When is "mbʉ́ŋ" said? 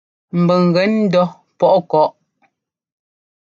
0.41-0.61